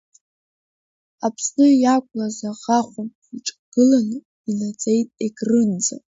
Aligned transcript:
Аԥсны 1.25 1.67
иақәлаз 1.81 2.37
аӷа 2.49 2.79
хәымга 2.91 3.17
иҿагыланы 3.37 4.17
инаӡеит 4.49 5.09
Егрынӡа. 5.25 5.95